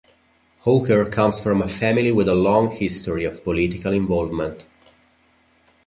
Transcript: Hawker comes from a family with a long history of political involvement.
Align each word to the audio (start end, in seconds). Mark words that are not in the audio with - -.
Hawker 0.61 1.05
comes 1.05 1.39
from 1.43 1.61
a 1.61 1.67
family 1.67 2.11
with 2.11 2.27
a 2.27 2.33
long 2.33 2.71
history 2.71 3.23
of 3.23 3.43
political 3.43 3.93
involvement. 3.93 4.65